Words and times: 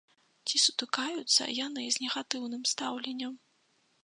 Ці 0.47 0.61
сутыкаюцца 0.63 1.43
яны 1.65 1.83
з 1.97 2.03
негатыўным 2.07 2.65
стаўленнем? 2.73 3.33